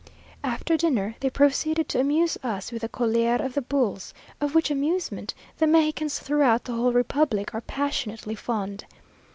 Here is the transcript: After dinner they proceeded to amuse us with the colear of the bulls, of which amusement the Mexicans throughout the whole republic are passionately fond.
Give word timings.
After 0.43 0.77
dinner 0.77 1.13
they 1.19 1.29
proceeded 1.29 1.87
to 1.89 1.99
amuse 1.99 2.35
us 2.41 2.71
with 2.71 2.81
the 2.81 2.89
colear 2.89 3.35
of 3.35 3.53
the 3.53 3.61
bulls, 3.61 4.15
of 4.41 4.55
which 4.55 4.71
amusement 4.71 5.35
the 5.59 5.67
Mexicans 5.67 6.17
throughout 6.19 6.63
the 6.63 6.73
whole 6.73 6.91
republic 6.91 7.53
are 7.53 7.61
passionately 7.61 8.33
fond. 8.33 8.85